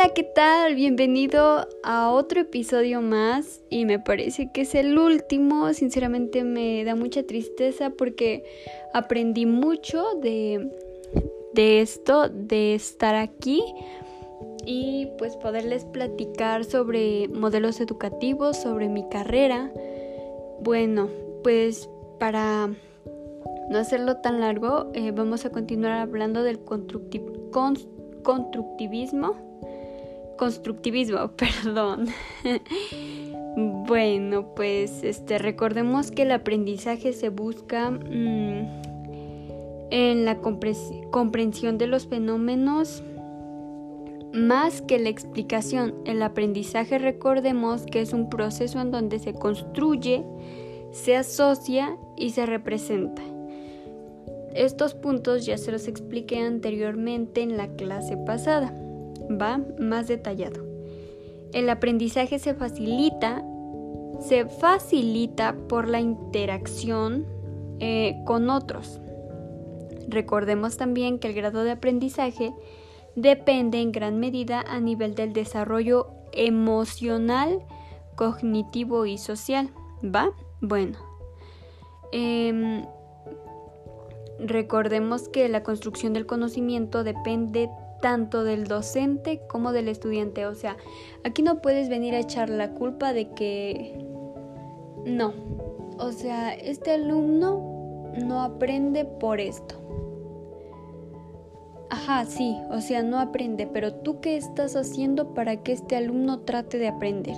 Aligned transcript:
Hola, 0.00 0.14
¿qué 0.14 0.22
tal? 0.22 0.76
Bienvenido 0.76 1.68
a 1.82 2.10
otro 2.10 2.40
episodio 2.40 3.02
más 3.02 3.60
y 3.68 3.84
me 3.84 3.98
parece 3.98 4.50
que 4.50 4.62
es 4.62 4.74
el 4.74 4.96
último. 4.96 5.74
Sinceramente 5.74 6.42
me 6.42 6.82
da 6.84 6.94
mucha 6.94 7.24
tristeza 7.24 7.90
porque 7.90 8.44
aprendí 8.94 9.44
mucho 9.44 10.02
de, 10.22 10.70
de 11.52 11.82
esto, 11.82 12.30
de 12.30 12.74
estar 12.74 13.14
aquí 13.14 13.62
y 14.64 15.08
pues 15.18 15.36
poderles 15.36 15.84
platicar 15.84 16.64
sobre 16.64 17.28
modelos 17.28 17.78
educativos, 17.78 18.56
sobre 18.56 18.88
mi 18.88 19.06
carrera. 19.10 19.70
Bueno, 20.62 21.10
pues 21.42 21.90
para 22.18 22.70
no 23.68 23.78
hacerlo 23.78 24.16
tan 24.16 24.40
largo, 24.40 24.90
eh, 24.94 25.10
vamos 25.10 25.44
a 25.44 25.50
continuar 25.50 25.98
hablando 25.98 26.42
del 26.42 26.58
constructivismo. 26.64 29.49
Constructivismo, 30.40 31.32
perdón. 31.36 32.06
bueno, 33.86 34.54
pues 34.56 35.04
este, 35.04 35.36
recordemos 35.36 36.10
que 36.10 36.22
el 36.22 36.32
aprendizaje 36.32 37.12
se 37.12 37.28
busca 37.28 37.90
mm, 37.90 38.80
en 39.90 40.24
la 40.24 40.38
comprensión 40.38 41.76
de 41.76 41.86
los 41.86 42.06
fenómenos 42.06 43.02
más 44.32 44.80
que 44.80 44.98
la 44.98 45.10
explicación. 45.10 45.96
El 46.06 46.22
aprendizaje 46.22 46.98
recordemos 46.98 47.84
que 47.84 48.00
es 48.00 48.14
un 48.14 48.30
proceso 48.30 48.80
en 48.80 48.92
donde 48.92 49.18
se 49.18 49.34
construye, 49.34 50.24
se 50.90 51.16
asocia 51.16 51.98
y 52.16 52.30
se 52.30 52.46
representa. 52.46 53.20
Estos 54.54 54.94
puntos 54.94 55.44
ya 55.44 55.58
se 55.58 55.70
los 55.70 55.86
expliqué 55.86 56.38
anteriormente 56.38 57.42
en 57.42 57.58
la 57.58 57.68
clase 57.76 58.16
pasada. 58.16 58.72
Va 59.30 59.60
más 59.78 60.08
detallado. 60.08 60.64
El 61.52 61.68
aprendizaje 61.68 62.38
se 62.38 62.54
facilita, 62.54 63.44
se 64.20 64.46
facilita 64.46 65.54
por 65.68 65.88
la 65.88 66.00
interacción 66.00 67.26
eh, 67.80 68.16
con 68.24 68.50
otros. 68.50 69.00
Recordemos 70.08 70.76
también 70.76 71.18
que 71.18 71.28
el 71.28 71.34
grado 71.34 71.64
de 71.64 71.72
aprendizaje 71.72 72.52
depende 73.16 73.80
en 73.80 73.92
gran 73.92 74.18
medida 74.18 74.60
a 74.60 74.80
nivel 74.80 75.14
del 75.14 75.32
desarrollo 75.32 76.08
emocional, 76.32 77.60
cognitivo 78.16 79.06
y 79.06 79.18
social. 79.18 79.70
¿Va? 80.04 80.30
Bueno. 80.60 80.98
Em, 82.12 82.84
recordemos 84.40 85.28
que 85.28 85.48
la 85.48 85.62
construcción 85.62 86.12
del 86.12 86.26
conocimiento 86.26 87.04
depende 87.04 87.70
tanto 88.00 88.44
del 88.44 88.64
docente 88.64 89.40
como 89.48 89.72
del 89.72 89.88
estudiante. 89.88 90.46
O 90.46 90.54
sea, 90.54 90.76
aquí 91.24 91.42
no 91.42 91.60
puedes 91.60 91.88
venir 91.88 92.14
a 92.14 92.20
echar 92.20 92.48
la 92.48 92.70
culpa 92.72 93.12
de 93.12 93.30
que... 93.30 94.04
No. 95.06 95.32
O 95.98 96.12
sea, 96.12 96.54
este 96.54 96.92
alumno 96.92 98.12
no 98.24 98.42
aprende 98.42 99.04
por 99.04 99.40
esto. 99.40 99.76
Ajá, 101.90 102.24
sí, 102.24 102.56
o 102.70 102.80
sea, 102.80 103.02
no 103.02 103.18
aprende, 103.18 103.66
pero 103.66 103.92
tú 103.94 104.20
qué 104.20 104.36
estás 104.36 104.76
haciendo 104.76 105.34
para 105.34 105.56
que 105.62 105.72
este 105.72 105.96
alumno 105.96 106.40
trate 106.40 106.78
de 106.78 106.88
aprender. 106.88 107.36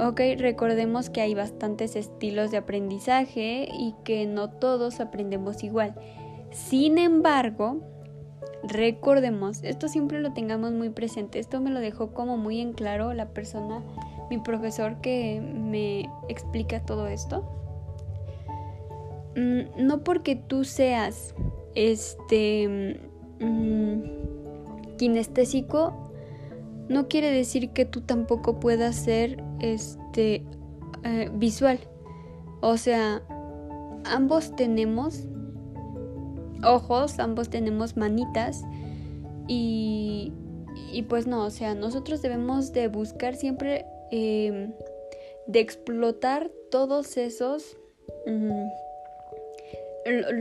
Ok, 0.00 0.20
recordemos 0.36 1.10
que 1.10 1.20
hay 1.20 1.34
bastantes 1.34 1.96
estilos 1.96 2.50
de 2.50 2.56
aprendizaje 2.56 3.68
y 3.72 3.94
que 4.04 4.26
no 4.26 4.50
todos 4.50 5.00
aprendemos 5.00 5.62
igual. 5.64 5.94
Sin 6.50 6.98
embargo, 6.98 7.80
recordemos, 8.62 9.62
esto 9.62 9.88
siempre 9.88 10.20
lo 10.20 10.32
tengamos 10.32 10.72
muy 10.72 10.90
presente, 10.90 11.38
esto 11.38 11.60
me 11.60 11.70
lo 11.70 11.80
dejó 11.80 12.12
como 12.12 12.36
muy 12.36 12.60
en 12.60 12.72
claro 12.72 13.12
la 13.12 13.28
persona, 13.30 13.82
mi 14.30 14.38
profesor 14.38 15.00
que 15.00 15.40
me 15.40 16.10
explica 16.28 16.84
todo 16.84 17.06
esto. 17.06 17.44
Mm, 19.36 19.86
no 19.86 20.02
porque 20.02 20.36
tú 20.36 20.64
seas 20.64 21.34
este 21.74 23.00
Mm, 23.40 24.02
kinestésico 24.96 25.92
no 26.88 27.06
quiere 27.06 27.30
decir 27.30 27.70
que 27.70 27.84
tú 27.84 28.00
tampoco 28.00 28.58
puedas 28.58 28.96
ser 28.96 29.44
este 29.60 30.44
eh, 31.04 31.30
visual. 31.34 31.78
O 32.60 32.76
sea, 32.76 33.22
ambos 34.04 34.56
tenemos 34.56 35.28
ojos, 36.64 37.18
ambos 37.18 37.48
tenemos 37.48 37.96
manitas 37.96 38.62
y, 39.46 40.32
y 40.92 41.02
pues 41.02 41.26
no, 41.26 41.44
o 41.44 41.50
sea, 41.50 41.74
nosotros 41.74 42.22
debemos 42.22 42.72
de 42.72 42.88
buscar 42.88 43.36
siempre 43.36 43.86
em, 44.10 44.72
de 45.46 45.60
explotar 45.60 46.50
todos 46.70 47.16
esos 47.16 47.76
mm, 48.26 48.68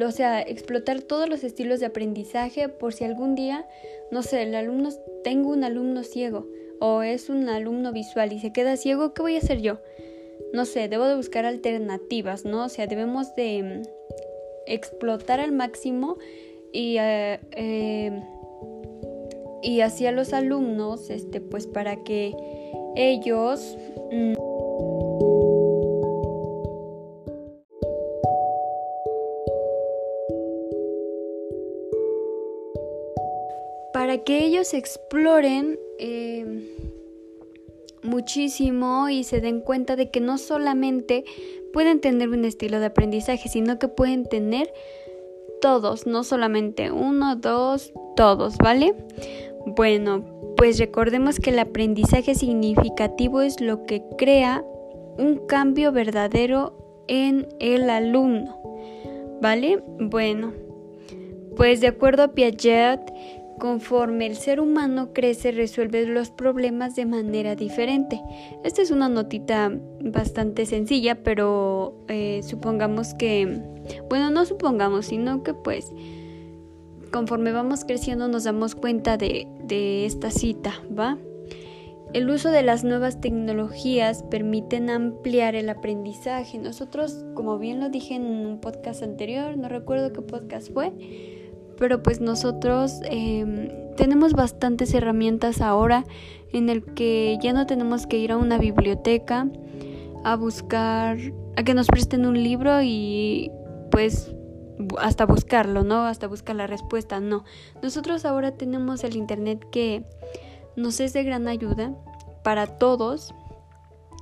o 0.05 0.11
sea, 0.11 0.41
explotar 0.41 1.01
todos 1.01 1.27
los 1.27 1.43
estilos 1.43 1.79
de 1.79 1.87
aprendizaje 1.87 2.69
por 2.69 2.93
si 2.93 3.03
algún 3.03 3.35
día, 3.35 3.65
no 4.11 4.23
sé, 4.23 4.43
el 4.43 4.55
alumno, 4.55 4.89
tengo 5.23 5.49
un 5.49 5.63
alumno 5.63 6.03
ciego 6.03 6.47
o 6.79 7.01
es 7.01 7.29
un 7.29 7.49
alumno 7.49 7.91
visual 7.91 8.31
y 8.33 8.39
se 8.39 8.53
queda 8.53 8.77
ciego, 8.77 9.13
¿qué 9.13 9.21
voy 9.21 9.35
a 9.35 9.39
hacer 9.39 9.61
yo? 9.61 9.79
No 10.53 10.65
sé, 10.65 10.87
debo 10.87 11.05
de 11.05 11.15
buscar 11.15 11.45
alternativas, 11.45 12.45
¿no? 12.45 12.65
O 12.65 12.69
sea, 12.69 12.87
debemos 12.87 13.35
de 13.35 13.81
explotar 14.67 15.39
al 15.39 15.51
máximo 15.51 16.17
y, 16.71 16.97
eh, 16.99 17.39
eh, 17.53 18.23
y 19.63 19.81
así 19.81 20.05
a 20.05 20.11
los 20.11 20.33
alumnos, 20.33 21.09
este, 21.09 21.41
pues 21.41 21.67
para 21.67 22.03
que 22.03 22.35
ellos... 22.95 23.77
Mm, 24.11 24.33
para 33.93 34.19
que 34.19 34.45
ellos 34.45 34.73
exploren 34.75 35.79
em, 35.99 36.86
muchísimo 38.07 39.09
y 39.09 39.23
se 39.23 39.41
den 39.41 39.61
cuenta 39.61 39.95
de 39.95 40.09
que 40.09 40.19
no 40.19 40.37
solamente 40.37 41.23
pueden 41.73 42.01
tener 42.01 42.29
un 42.29 42.45
estilo 42.45 42.79
de 42.79 42.87
aprendizaje, 42.87 43.49
sino 43.49 43.77
que 43.77 43.87
pueden 43.87 44.25
tener 44.25 44.73
todos, 45.61 46.07
no 46.07 46.23
solamente 46.23 46.91
uno, 46.91 47.35
dos, 47.35 47.91
todos, 48.15 48.57
¿vale? 48.57 48.93
Bueno, 49.65 50.23
pues 50.55 50.79
recordemos 50.79 51.39
que 51.39 51.51
el 51.51 51.59
aprendizaje 51.59 52.35
significativo 52.35 53.41
es 53.41 53.61
lo 53.61 53.85
que 53.85 54.03
crea 54.17 54.63
un 55.17 55.45
cambio 55.47 55.91
verdadero 55.91 57.03
en 57.07 57.47
el 57.59 57.89
alumno, 57.89 58.57
¿vale? 59.41 59.83
Bueno, 59.99 60.53
pues 61.55 61.81
de 61.81 61.87
acuerdo 61.87 62.23
a 62.23 62.33
Piaget, 62.33 63.01
Conforme 63.59 64.27
el 64.27 64.35
ser 64.35 64.59
humano 64.59 65.13
crece, 65.13 65.51
resuelve 65.51 66.05
los 66.05 66.29
problemas 66.29 66.95
de 66.95 67.05
manera 67.05 67.55
diferente. 67.55 68.21
Esta 68.63 68.81
es 68.81 68.91
una 68.91 69.09
notita 69.09 69.71
bastante 70.01 70.65
sencilla, 70.65 71.23
pero 71.23 71.95
eh, 72.07 72.41
supongamos 72.43 73.13
que, 73.15 73.61
bueno, 74.09 74.29
no 74.29 74.45
supongamos, 74.45 75.07
sino 75.07 75.41
que 75.43 75.53
pues 75.53 75.91
conforme 77.11 77.51
vamos 77.51 77.85
creciendo 77.85 78.27
nos 78.27 78.43
damos 78.43 78.75
cuenta 78.75 79.17
de, 79.17 79.47
de 79.63 80.05
esta 80.05 80.29
cita, 80.29 80.73
¿va? 80.97 81.17
El 82.13 82.29
uso 82.29 82.51
de 82.51 82.63
las 82.63 82.83
nuevas 82.83 83.19
tecnologías 83.19 84.23
permiten 84.23 84.89
ampliar 84.89 85.55
el 85.55 85.69
aprendizaje. 85.69 86.57
Nosotros, 86.57 87.25
como 87.33 87.57
bien 87.57 87.81
lo 87.81 87.89
dije 87.89 88.15
en 88.15 88.23
un 88.23 88.59
podcast 88.61 89.03
anterior, 89.03 89.57
no 89.57 89.67
recuerdo 89.67 90.13
qué 90.13 90.21
podcast 90.21 90.71
fue, 90.71 90.93
pero 91.77 92.03
pues 92.03 92.21
nosotros 92.21 92.99
em, 93.03 93.69
tenemos 93.95 94.33
bastantes 94.33 94.93
herramientas 94.93 95.61
ahora 95.61 96.05
en 96.53 96.69
el 96.69 96.83
que 96.83 97.37
ya 97.41 97.53
no 97.53 97.65
tenemos 97.65 98.07
que 98.07 98.17
ir 98.17 98.31
a 98.31 98.37
una 98.37 98.57
biblioteca 98.57 99.47
a 100.23 100.35
buscar, 100.35 101.17
a 101.55 101.63
que 101.63 101.73
nos 101.73 101.87
presten 101.87 102.25
un 102.25 102.41
libro 102.41 102.81
y 102.81 103.51
pues 103.91 104.31
hasta 104.99 105.25
buscarlo, 105.25 105.83
¿no? 105.83 106.05
Hasta 106.05 106.27
buscar 106.27 106.55
la 106.55 106.67
respuesta, 106.67 107.19
no. 107.19 107.43
Nosotros 107.81 108.25
ahora 108.25 108.51
tenemos 108.51 109.03
el 109.03 109.15
Internet 109.15 109.65
que 109.71 110.03
nos 110.75 110.99
es 110.99 111.13
de 111.13 111.23
gran 111.23 111.47
ayuda 111.47 111.95
para 112.43 112.67
todos. 112.67 113.33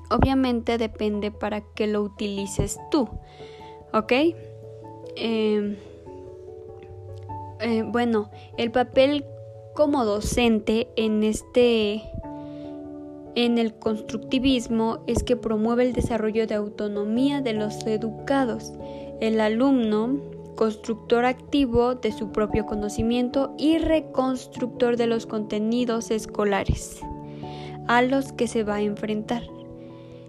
Obviamente 0.10 0.78
depende 0.78 1.32
para 1.32 1.62
que 1.62 1.88
lo 1.88 2.04
utilices 2.04 2.80
tú, 2.92 3.10
¿ok? 3.94 4.14
Eh, 5.18 5.78
eh, 7.60 7.84
bueno, 7.84 8.32
el 8.58 8.72
papel 8.72 9.26
como 9.74 10.06
docente 10.06 10.88
en 10.96 11.24
este 11.24 12.02
en 13.36 13.58
el 13.58 13.74
constructivismo 13.74 15.00
es 15.08 15.24
que 15.24 15.36
promueve 15.36 15.84
el 15.84 15.92
desarrollo 15.92 16.48
de 16.48 16.56
autonomía 16.56 17.42
de 17.42 17.52
los 17.52 17.86
educados, 17.86 18.72
el 19.20 19.42
alumno, 19.42 20.22
constructor 20.56 21.26
activo 21.26 21.96
de 21.96 22.14
su 22.14 22.32
propio 22.32 22.66
conocimiento 22.66 23.54
y 23.58 23.78
reconstructor 23.78 24.96
de 24.96 25.08
los 25.08 25.26
contenidos 25.26 26.12
escolares. 26.12 27.02
a 27.88 28.02
los 28.02 28.32
que 28.32 28.48
se 28.48 28.64
va 28.64 28.76
a 28.76 28.82
enfrentar. 28.82 29.44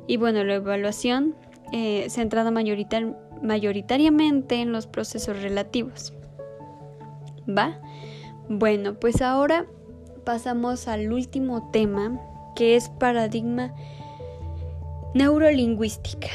Y 0.06 0.18
bueno, 0.18 0.44
la 0.44 0.56
evaluación 0.56 1.34
eh, 1.72 2.04
centrada 2.10 2.50
mayoritariamente 2.50 4.56
en 4.56 4.72
los 4.72 4.86
procesos 4.86 5.40
relativos. 5.40 6.12
¿Va? 7.48 7.80
Bueno, 8.48 8.94
pues 8.94 9.22
ahora 9.22 9.66
pasamos 10.24 10.88
al 10.88 11.12
último 11.12 11.70
tema, 11.70 12.20
que 12.54 12.76
es 12.76 12.88
paradigma 12.88 13.74
neurolingüística. 15.14 16.28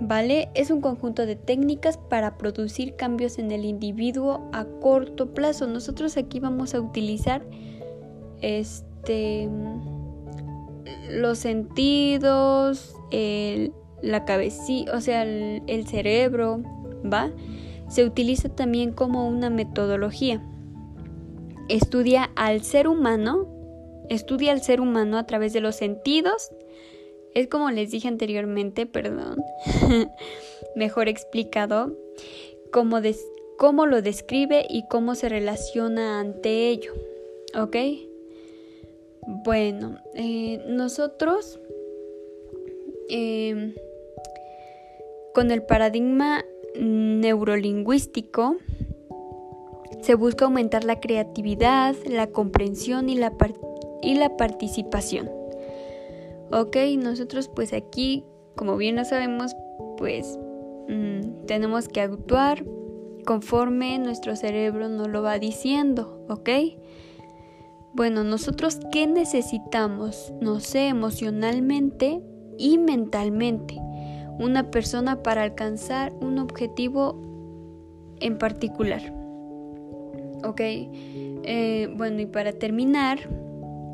¿Vale? 0.00 0.48
Es 0.54 0.70
un 0.70 0.80
conjunto 0.80 1.26
de 1.26 1.34
técnicas 1.34 1.96
para 1.96 2.38
producir 2.38 2.94
cambios 2.94 3.38
en 3.38 3.50
el 3.50 3.64
individuo 3.64 4.48
a 4.52 4.64
corto 4.64 5.34
plazo. 5.34 5.66
Nosotros 5.66 6.16
aquí 6.16 6.38
vamos 6.38 6.74
a 6.74 6.80
utilizar 6.80 7.42
este 8.40 9.48
los 11.10 11.38
sentidos, 11.38 12.94
la 14.00 14.24
cabecilla, 14.24 14.94
o 14.94 15.00
sea, 15.00 15.24
el 15.24 15.86
cerebro, 15.88 16.62
¿va? 17.04 17.32
Se 17.88 18.04
utiliza 18.04 18.48
también 18.48 18.92
como 18.92 19.28
una 19.28 19.50
metodología. 19.50 20.42
Estudia 21.68 22.30
al 22.36 22.62
ser 22.62 22.88
humano, 22.88 23.46
estudia 24.08 24.52
al 24.52 24.62
ser 24.62 24.80
humano 24.80 25.18
a 25.18 25.26
través 25.26 25.52
de 25.52 25.60
los 25.60 25.76
sentidos, 25.76 26.50
es 27.34 27.48
como 27.48 27.70
les 27.70 27.90
dije 27.90 28.08
anteriormente, 28.08 28.86
perdón, 28.86 29.42
mejor 30.76 31.08
explicado, 31.08 31.96
cómo, 32.72 32.98
cómo 33.58 33.86
lo 33.86 34.02
describe 34.02 34.66
y 34.68 34.86
cómo 34.88 35.14
se 35.14 35.28
relaciona 35.28 36.20
ante 36.20 36.68
ello. 36.68 36.94
¿Ok? 37.54 37.76
Bueno, 39.44 39.98
eh, 40.14 40.64
nosotros 40.66 41.60
em, 43.08 43.74
con 45.34 45.50
el 45.50 45.62
paradigma 45.62 46.44
neurolingüístico 46.76 48.56
se 50.02 50.14
busca 50.14 50.44
aumentar 50.44 50.84
la 50.84 51.00
creatividad, 51.00 51.94
la 52.06 52.28
comprensión 52.28 53.08
y 53.08 53.16
la, 53.16 53.32
y 54.02 54.14
la 54.14 54.36
participación. 54.36 55.30
Ok, 56.52 56.76
nosotros 56.98 57.48
pues 57.48 57.72
aquí, 57.72 58.24
como 58.56 58.76
bien 58.76 58.96
lo 58.96 59.04
sabemos, 59.04 59.54
pues 59.96 60.38
mm, 60.88 61.46
tenemos 61.46 61.88
que 61.88 62.00
actuar 62.00 62.64
conforme 63.26 63.98
nuestro 63.98 64.36
cerebro 64.36 64.88
nos 64.88 65.08
lo 65.08 65.22
va 65.22 65.38
diciendo, 65.38 66.24
¿ok? 66.28 66.48
Bueno, 67.92 68.24
nosotros 68.24 68.78
qué 68.92 69.06
necesitamos, 69.06 70.32
no 70.40 70.60
sé, 70.60 70.88
emocionalmente 70.88 72.22
y 72.56 72.78
mentalmente, 72.78 73.76
una 74.38 74.70
persona 74.70 75.22
para 75.22 75.42
alcanzar 75.42 76.12
un 76.20 76.38
objetivo 76.38 77.20
en 78.20 78.38
particular. 78.38 79.00
¿Ok? 80.44 80.60
Eh, 80.60 81.92
bueno, 81.96 82.20
y 82.20 82.26
para 82.26 82.52
terminar, 82.52 83.18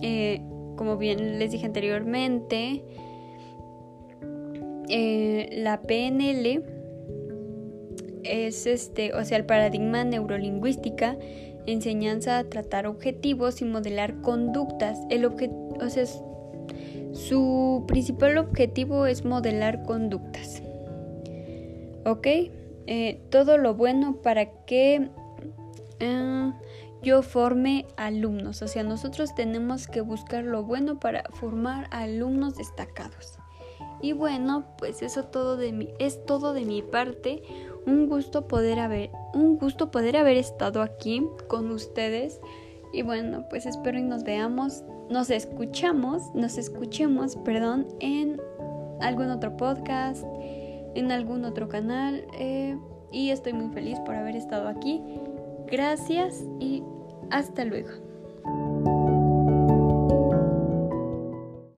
eh, 0.02 0.42
como 0.76 0.96
bien 0.96 1.38
les 1.38 1.52
dije 1.52 1.66
anteriormente, 1.66 2.84
eh, 4.88 5.48
la 5.52 5.80
PNL 5.80 6.62
es 8.22 8.66
este, 8.66 9.14
o 9.14 9.24
sea, 9.24 9.38
el 9.38 9.46
paradigma 9.46 10.04
neurolingüística, 10.04 11.16
enseñanza 11.66 12.38
a 12.38 12.44
tratar 12.44 12.86
objetivos 12.86 13.62
y 13.62 13.64
modelar 13.64 14.20
conductas. 14.20 14.98
El 15.08 15.24
o 15.24 15.32
sea, 15.88 16.04
su 17.14 17.84
principal 17.86 18.38
objetivo 18.38 19.06
es 19.06 19.24
modelar 19.24 19.84
conductas. 19.84 20.62
¿Ok? 22.04 22.26
Eh, 22.86 23.22
todo 23.30 23.56
lo 23.56 23.74
bueno 23.74 24.16
para 24.22 24.64
que 24.66 25.08
eh, 26.00 26.52
yo 27.02 27.22
forme 27.22 27.86
alumnos. 27.96 28.62
O 28.62 28.68
sea, 28.68 28.82
nosotros 28.82 29.34
tenemos 29.34 29.86
que 29.86 30.00
buscar 30.00 30.44
lo 30.44 30.64
bueno 30.64 30.98
para 30.98 31.24
formar 31.32 31.86
alumnos 31.92 32.56
destacados. 32.56 33.38
Y 34.02 34.12
bueno, 34.12 34.66
pues 34.76 35.00
eso 35.02 35.24
todo 35.24 35.58
es 35.98 36.26
todo 36.26 36.52
de 36.52 36.64
mi 36.64 36.82
parte. 36.82 37.42
Un 37.86 38.08
gusto 38.08 38.48
poder 38.48 38.80
haber, 38.80 39.10
un 39.34 39.56
gusto 39.56 39.90
poder 39.90 40.16
haber 40.16 40.36
estado 40.36 40.82
aquí 40.82 41.22
con 41.48 41.70
ustedes. 41.70 42.40
Y 42.92 43.02
bueno, 43.02 43.46
pues 43.48 43.66
espero 43.66 43.98
y 43.98 44.02
nos 44.02 44.24
veamos, 44.24 44.84
nos 45.10 45.30
escuchamos, 45.30 46.34
nos 46.34 46.58
escuchemos, 46.58 47.36
perdón, 47.36 47.86
en 48.00 48.40
algún 49.00 49.30
otro 49.30 49.56
podcast, 49.56 50.24
en 50.94 51.12
algún 51.12 51.44
otro 51.44 51.68
canal. 51.68 52.26
Eh, 52.38 52.76
y 53.12 53.30
estoy 53.30 53.52
muy 53.52 53.72
feliz 53.72 53.98
por 54.00 54.14
haber 54.14 54.36
estado 54.36 54.68
aquí. 54.68 55.02
Gracias 55.66 56.44
y 56.58 56.82
hasta 57.30 57.64
luego. 57.64 57.90